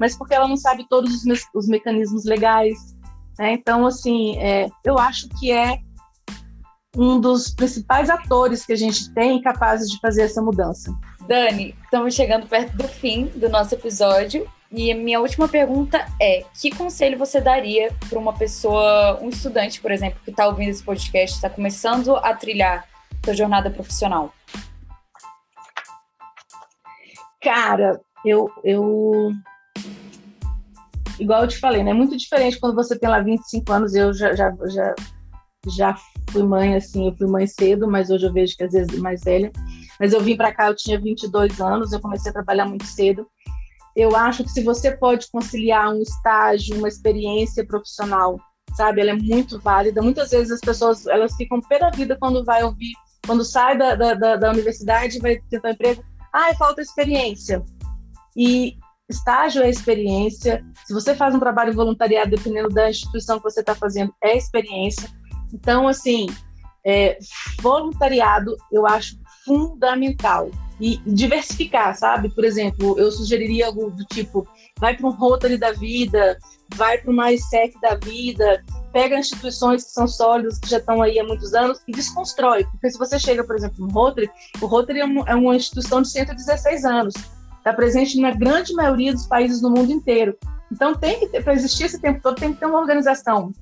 [0.00, 2.96] mas porque ela não sabe todos os, me os mecanismos legais.
[3.38, 3.52] Né?
[3.52, 5.78] Então, assim, é, eu acho que é
[6.98, 10.92] um dos principais atores que a gente tem capazes de fazer essa mudança.
[11.28, 16.44] Dani, estamos chegando perto do fim do nosso episódio e a minha última pergunta é:
[16.60, 20.82] que conselho você daria para uma pessoa, um estudante, por exemplo, que está ouvindo esse
[20.82, 22.84] podcast, está começando a trilhar
[23.24, 24.34] sua jornada profissional?
[27.40, 29.30] Cara, eu, eu
[31.20, 31.92] igual eu te falei, né?
[31.92, 34.94] É muito diferente quando você tem lá 25 anos, eu já, já, já
[35.68, 35.96] já
[36.30, 39.22] fui mãe, assim, eu fui mãe cedo, mas hoje eu vejo que às vezes mais
[39.22, 39.50] velha.
[39.98, 43.26] Mas eu vim para cá, eu tinha 22 anos, eu comecei a trabalhar muito cedo.
[43.96, 48.38] Eu acho que se você pode conciliar um estágio, uma experiência profissional,
[48.76, 50.00] sabe, ela é muito válida.
[50.00, 52.92] Muitas vezes as pessoas, elas ficam pé da vida quando vai ouvir,
[53.26, 57.64] quando sai da, da, da universidade, vai tentar um emprego, ah, falta experiência.
[58.36, 58.76] E
[59.08, 60.64] estágio é experiência.
[60.86, 65.08] Se você faz um trabalho voluntariado, dependendo da instituição que você está fazendo, é experiência.
[65.52, 66.26] Então, assim,
[66.84, 67.18] é,
[67.60, 70.50] voluntariado eu acho fundamental.
[70.80, 72.28] E diversificar, sabe?
[72.28, 74.46] Por exemplo, eu sugeriria algo do tipo:
[74.78, 76.38] vai para um Rotary da vida,
[76.76, 81.18] vai para uma ISEC da vida, pega instituições que são sólidas, que já estão aí
[81.18, 82.64] há muitos anos, e desconstrói.
[82.64, 84.30] Porque se você chega, por exemplo, no Rotary,
[84.60, 87.14] o Rotary é, é uma instituição de 116 anos,
[87.56, 90.36] está presente na grande maioria dos países do mundo inteiro.
[90.70, 93.52] Então, tem que para existir esse tempo todo, tem que ter uma organização.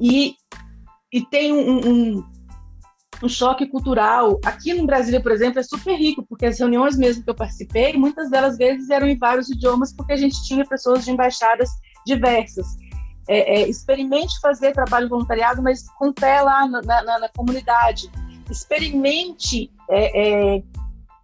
[0.00, 0.34] E
[1.12, 2.24] e tem um, um,
[3.22, 4.40] um, choque cultural.
[4.44, 7.92] Aqui no Brasil, por exemplo, é super rico, porque as reuniões mesmo que eu participei,
[7.94, 11.68] muitas delas vezes eram em vários idiomas, porque a gente tinha pessoas de embaixadas
[12.06, 12.66] diversas.
[13.28, 18.10] É, é, experimente fazer trabalho voluntariado, mas com pé lá na, na, na comunidade.
[18.50, 20.62] Experimente, é, é,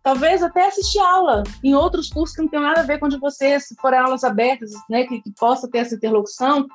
[0.03, 3.19] talvez até assistir aula em outros cursos que não tem nada a ver com de
[3.19, 6.69] você, se forem aulas abertas, né, que, que possa ter essa interlocução,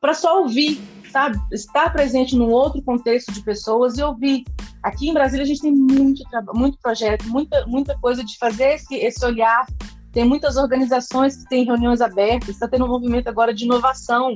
[0.00, 0.80] para só ouvir,
[1.10, 1.38] sabe?
[1.52, 4.44] Estar presente num outro contexto de pessoas e ouvir.
[4.82, 6.22] Aqui em Brasília a gente tem muito
[6.54, 9.66] muito projeto, muita, muita coisa de fazer esse, esse olhar.
[10.12, 14.34] Tem muitas organizações que têm reuniões abertas, está tendo um movimento agora de inovação,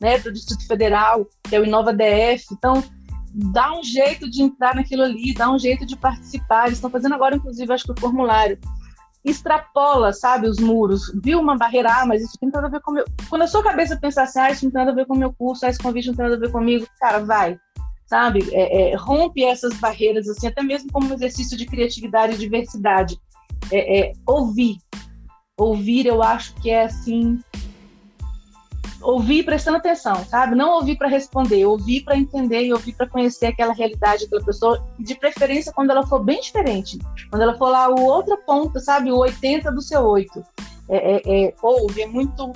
[0.00, 2.46] né, do Distrito Federal, que é o Inova DF.
[2.52, 2.82] Então,
[3.34, 6.66] dá um jeito de entrar naquilo ali, dá um jeito de participar.
[6.66, 8.58] Eles estão fazendo agora, inclusive, acho que o formulário.
[9.24, 11.12] Extrapola, sabe, os muros.
[11.22, 13.04] Viu uma barreira, ah, mas isso tem nada a ver com meu.
[13.28, 15.32] Quando a sua cabeça pensa assim, ah, isso não tem nada a ver com meu
[15.32, 17.58] curso, ah, esse convite não tem nada a ver comigo, cara, vai.
[18.06, 18.48] Sabe?
[18.52, 23.18] É, é, rompe essas barreiras, assim, até mesmo como um exercício de criatividade e diversidade.
[23.70, 24.78] É, é ouvir.
[25.56, 27.38] Ouvir, eu acho que é assim
[29.02, 30.54] ouvir prestando atenção, sabe?
[30.54, 34.86] Não ouvir para responder, ouvir para entender e ouvir para conhecer aquela realidade daquela pessoa,
[34.98, 36.98] de preferência quando ela for bem diferente.
[37.30, 39.10] Quando ela for lá o outra ponta, sabe?
[39.10, 40.42] O 80 do seu 8.
[40.88, 42.52] É, é, é, ouve, é muito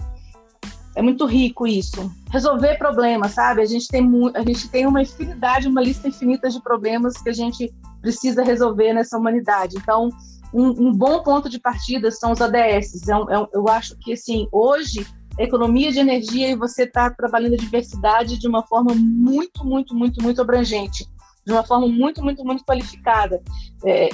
[0.96, 2.10] é muito rico isso.
[2.30, 3.60] Resolver problemas, sabe?
[3.60, 7.32] A gente tem a gente tem uma infinidade, uma lista infinita de problemas que a
[7.32, 9.76] gente precisa resolver nessa humanidade.
[9.76, 10.10] Então,
[10.52, 13.08] um, um bom ponto de partida são os ADS.
[13.08, 15.04] É um, é um, eu acho que assim hoje
[15.38, 20.22] economia de energia e você está trabalhando a diversidade de uma forma muito, muito, muito,
[20.22, 21.06] muito abrangente,
[21.44, 23.42] de uma forma muito, muito, muito qualificada.
[23.84, 24.08] É,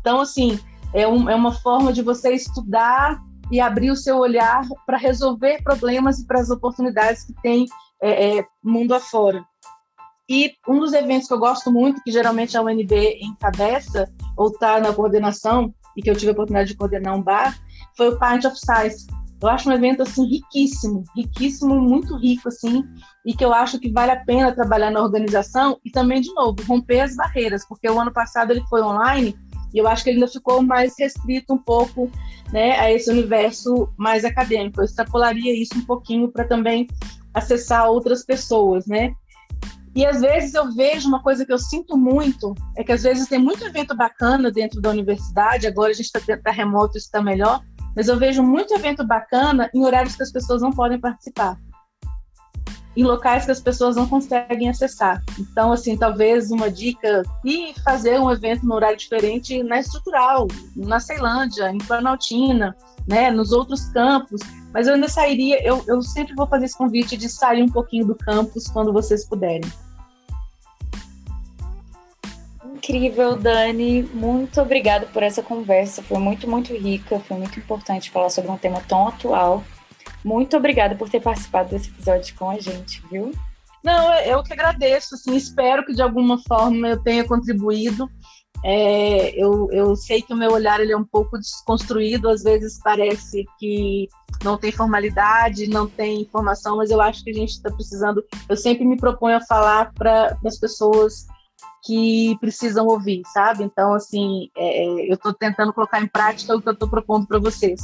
[0.00, 0.58] então, assim,
[0.92, 5.62] é, um, é uma forma de você estudar e abrir o seu olhar para resolver
[5.62, 7.66] problemas e para as oportunidades que tem
[8.00, 9.44] é, é, mundo afora.
[10.28, 14.80] E um dos eventos que eu gosto muito, que geralmente a UNB encabeça ou está
[14.80, 17.58] na coordenação, e que eu tive a oportunidade de coordenar um bar,
[17.96, 19.06] foi o Pint of Size,
[19.42, 22.84] eu acho um evento assim riquíssimo, riquíssimo, muito rico assim,
[23.26, 26.62] e que eu acho que vale a pena trabalhar na organização e também de novo
[26.66, 29.36] romper as barreiras, porque o ano passado ele foi online
[29.74, 32.10] e eu acho que ele ainda ficou mais restrito um pouco,
[32.52, 34.80] né, a esse universo mais acadêmico.
[34.80, 36.86] Eu extrapolaria isso um pouquinho para também
[37.32, 39.14] acessar outras pessoas, né?
[39.94, 43.28] E às vezes eu vejo uma coisa que eu sinto muito, é que às vezes
[43.28, 47.22] tem muito evento bacana dentro da universidade, agora a gente está tá remoto, isso está
[47.22, 47.60] melhor,
[47.94, 51.56] mas eu vejo muito evento bacana em horários que as pessoas não podem participar.
[52.94, 55.22] Em locais que as pessoas não conseguem acessar.
[55.38, 61.00] Então, assim, talvez uma dica e fazer um evento no horário diferente na estrutural, na
[61.00, 62.76] Ceilândia, em Planaltina,
[63.08, 64.40] né, nos outros campos.
[64.74, 68.06] Mas eu ainda sairia, eu, eu sempre vou fazer esse convite de sair um pouquinho
[68.06, 69.70] do campus quando vocês puderem
[72.82, 74.02] incrível, Dani.
[74.02, 76.02] Muito obrigada por essa conversa.
[76.02, 77.20] Foi muito, muito rica.
[77.20, 79.62] Foi muito importante falar sobre um tema tão atual.
[80.24, 83.30] Muito obrigada por ter participado desse episódio com a gente, viu?
[83.84, 85.14] Não, eu que agradeço.
[85.14, 88.10] Assim, espero que de alguma forma eu tenha contribuído.
[88.64, 92.78] É, eu, eu sei que o meu olhar ele é um pouco desconstruído, às vezes
[92.82, 94.08] parece que
[94.44, 98.22] não tem formalidade, não tem informação, mas eu acho que a gente está precisando.
[98.48, 101.26] Eu sempre me proponho a falar para as pessoas
[101.82, 103.64] que precisam ouvir, sabe?
[103.64, 107.26] Então, assim, é, é eu estou tentando colocar em prática o que eu estou propondo
[107.26, 107.80] para vocês.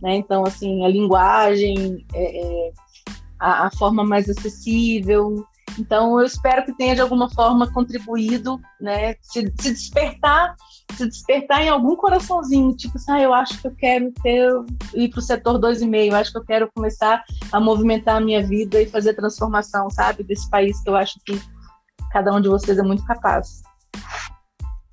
[0.00, 0.16] Né?
[0.16, 2.72] Então, assim, a linguagem, é, é,
[3.38, 5.46] a, a, forma mais acessível.
[5.78, 9.14] Então, eu espero que tenha de alguma forma contribuído, né?
[9.22, 10.54] Se, se despertar,
[10.94, 14.50] se despertar em algum coraçãozinho, tipo assim, ah, eu acho que eu quero ter,
[14.94, 18.46] ir para o setor 2,5, eu acho que eu quero começar a movimentar a minha
[18.46, 20.24] vida e fazer transformação, sabe?
[20.24, 21.40] Desse país que eu acho que
[22.12, 23.62] Cada um de vocês é muito capaz.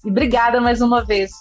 [0.05, 1.31] E obrigada mais uma vez.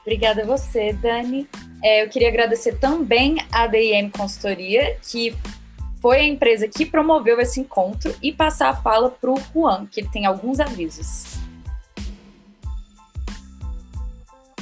[0.00, 1.48] Obrigada a você, Dani.
[1.84, 5.36] É, eu queria agradecer também a DIM Consultoria, que
[6.02, 10.00] foi a empresa que promoveu esse encontro, e passar a fala para o Juan, que
[10.00, 11.38] ele tem alguns avisos.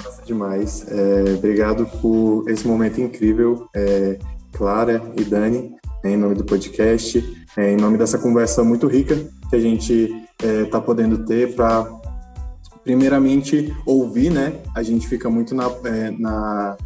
[0.05, 0.87] Nossa, demais.
[0.87, 4.18] É, obrigado por esse momento incrível, é,
[4.53, 5.74] Clara e Dani,
[6.05, 10.81] em nome do podcast, em nome dessa conversa muito rica que a gente está é,
[10.81, 11.91] podendo ter para,
[12.85, 14.55] primeiramente, ouvir, né?
[14.75, 16.77] A gente fica muito na, é, na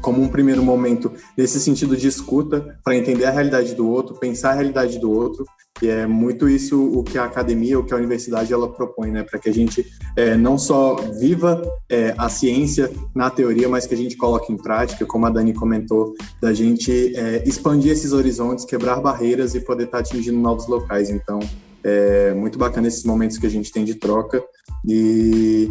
[0.00, 4.50] como um primeiro momento nesse sentido de escuta para entender a realidade do outro, pensar
[4.50, 5.44] a realidade do outro
[5.82, 9.22] e é muito isso o que a academia, o que a universidade ela propõe, né,
[9.22, 13.94] para que a gente é, não só viva é, a ciência na teoria, mas que
[13.94, 18.64] a gente coloque em prática, como a Dani comentou, da gente é, expandir esses horizontes,
[18.64, 21.08] quebrar barreiras e poder estar tá atingindo novos locais.
[21.08, 21.40] Então,
[21.84, 24.42] é muito bacana esses momentos que a gente tem de troca
[24.86, 25.68] e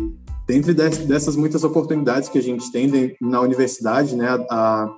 [0.48, 4.90] dentre dessas muitas oportunidades que a gente tem na universidade, né, a,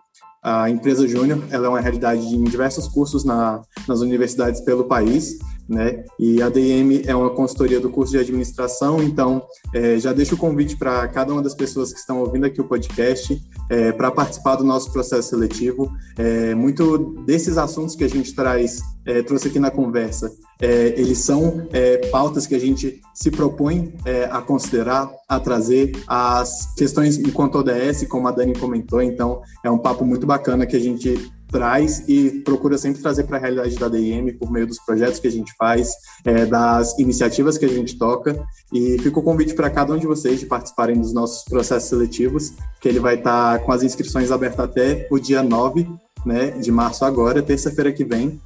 [0.43, 5.37] a empresa Júnior ela é uma realidade em diversos cursos na, nas universidades pelo país
[5.71, 6.03] né?
[6.19, 9.41] E a DM é uma consultoria do curso de administração, então
[9.73, 12.65] é, já deixo o convite para cada uma das pessoas que estão ouvindo aqui o
[12.65, 15.89] podcast é, para participar do nosso processo seletivo.
[16.17, 20.31] É, muito desses assuntos que a gente traz, é, trouxe aqui na conversa,
[20.61, 23.93] é, eles são é, pautas que a gente se propõe
[24.29, 29.77] a considerar, a trazer as questões enquanto ODS, como a Dani comentou, então é um
[29.77, 33.89] papo muito bacana que a gente traz e procura sempre trazer para a realidade da
[33.89, 35.91] DM por meio dos projetos que a gente faz,
[36.23, 38.41] é, das iniciativas que a gente toca.
[38.73, 42.53] E fica o convite para cada um de vocês de participarem dos nossos processos seletivos,
[42.79, 45.87] que ele vai estar tá com as inscrições abertas até o dia 9
[46.25, 48.39] né, de março agora, terça-feira que vem.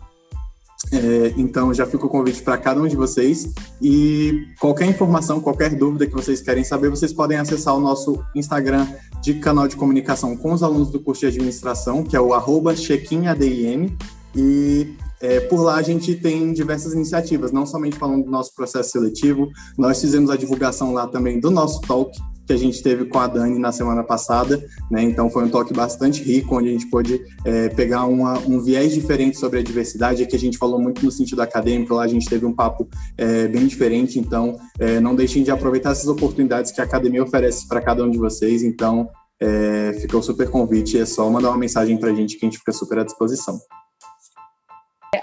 [0.91, 3.53] É, então já fica o convite para cada um de vocês.
[3.81, 8.87] E qualquer informação, qualquer dúvida que vocês querem saber, vocês podem acessar o nosso Instagram
[9.21, 12.73] de canal de comunicação com os alunos do curso de administração, que é o arroba
[14.35, 18.91] e é, por lá a gente tem diversas iniciativas, não somente falando do nosso processo
[18.91, 22.11] seletivo, nós fizemos a divulgação lá também do nosso talk,
[22.45, 25.01] que a gente teve com a Dani na semana passada, né?
[25.03, 28.93] Então foi um talk bastante rico, onde a gente pôde é, pegar uma, um viés
[28.93, 30.23] diferente sobre a diversidade.
[30.23, 32.87] Aqui a gente falou muito no sentido acadêmico, lá a gente teve um papo
[33.17, 34.19] é, bem diferente.
[34.19, 38.09] Então é, não deixem de aproveitar essas oportunidades que a academia oferece para cada um
[38.09, 38.63] de vocês.
[38.63, 42.59] Então é, super convite, é só mandar uma mensagem para a gente que a gente
[42.59, 43.59] fica super à disposição.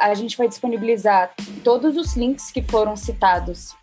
[0.00, 3.74] A gente vai disponibilizar todos os links que foram citados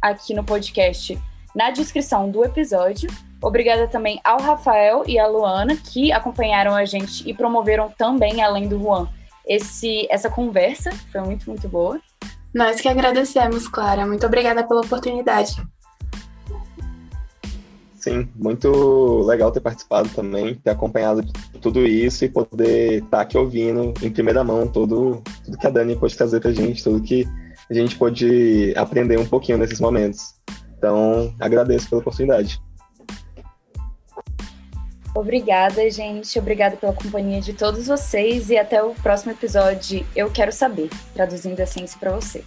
[0.00, 1.18] aqui no podcast
[1.54, 3.10] na descrição do episódio.
[3.42, 8.68] Obrigada também ao Rafael e à Luana, que acompanharam a gente e promoveram também, além
[8.68, 9.08] do Juan,
[9.46, 10.90] esse, essa conversa.
[11.10, 12.00] Foi muito, muito boa.
[12.52, 14.06] Nós que agradecemos, Clara.
[14.06, 15.56] Muito obrigada pela oportunidade.
[18.00, 21.22] Sim, muito legal ter participado também, ter acompanhado
[21.60, 25.94] tudo isso e poder estar aqui ouvindo em primeira mão tudo, tudo que a Dani
[25.96, 27.28] pôde trazer pra gente, tudo que
[27.70, 30.34] a gente pôde aprender um pouquinho nesses momentos.
[30.80, 32.58] Então, agradeço pela oportunidade.
[35.14, 36.38] Obrigada, gente.
[36.38, 40.06] Obrigada pela companhia de todos vocês e até o próximo episódio.
[40.16, 42.42] Eu quero saber, traduzindo a ciência para você.